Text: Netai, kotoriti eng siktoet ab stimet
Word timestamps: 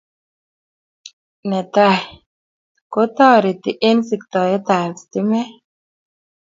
Netai, 1.49 1.99
kotoriti 2.93 3.71
eng 3.87 3.99
siktoet 4.07 4.65
ab 4.79 4.93
stimet 5.01 5.51